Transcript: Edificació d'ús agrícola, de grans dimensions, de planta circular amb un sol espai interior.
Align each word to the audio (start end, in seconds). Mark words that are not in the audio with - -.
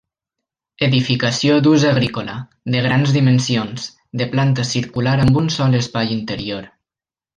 Edificació 0.85 1.57
d'ús 1.67 1.85
agrícola, 1.89 2.37
de 2.75 2.81
grans 2.85 3.13
dimensions, 3.17 3.85
de 4.23 4.29
planta 4.33 4.67
circular 4.71 5.15
amb 5.27 5.39
un 5.43 5.53
sol 5.59 5.77
espai 5.83 6.15
interior. 6.17 6.67